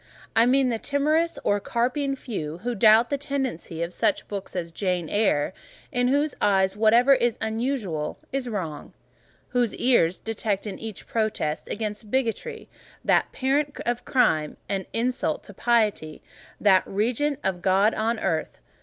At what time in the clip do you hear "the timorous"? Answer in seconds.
0.69-1.37